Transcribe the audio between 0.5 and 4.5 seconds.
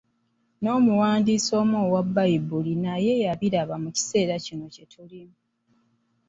N'omuwandiisi omu owa Bbayibuli naye yabiraba mu ekiseera